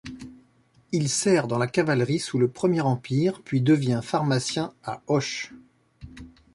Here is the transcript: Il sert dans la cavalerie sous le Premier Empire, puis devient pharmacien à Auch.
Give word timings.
Il 0.91 1.09
sert 1.09 1.45
dans 1.47 1.59
la 1.59 1.67
cavalerie 1.67 2.17
sous 2.17 2.39
le 2.39 2.47
Premier 2.49 2.81
Empire, 2.81 3.39
puis 3.45 3.61
devient 3.61 3.99
pharmacien 4.01 4.73
à 4.81 5.03
Auch. 5.05 5.53